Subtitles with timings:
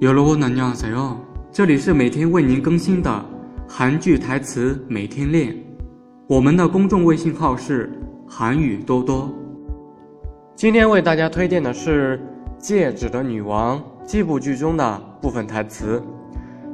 [0.00, 1.16] 여러분안녕하세요，
[1.52, 3.24] 这里是每天为您更新的
[3.68, 5.56] 韩剧台词每天练。
[6.26, 7.92] 我们的公众微信号是
[8.26, 9.32] 韩语多多。
[10.56, 12.18] 今天为大家推荐的是《
[12.60, 16.02] 戒指的女王》这部剧中的部分台词。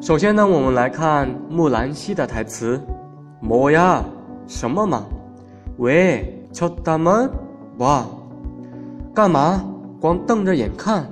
[0.00, 4.04] 首先呢，我们来看木兰熙的台词：“么呀，
[4.46, 5.04] 什么嘛？
[5.78, 7.30] 喂，敲大门，
[7.78, 8.04] 哇，
[9.14, 9.64] 干嘛？
[10.00, 11.06] 光瞪着眼看？”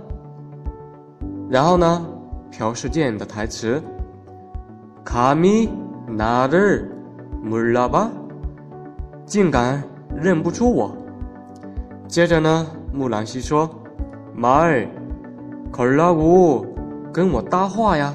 [1.49, 2.07] 然后呢，
[2.51, 5.69] 朴世健的台词：“卡米
[6.09, 8.09] 나를몰라 봐，
[9.27, 9.83] 竟敢
[10.15, 10.97] 认不出我。”
[12.07, 14.89] 接着呢，木兰熙说：“말
[15.73, 16.67] 可拉고
[17.13, 18.15] 跟我搭话呀。”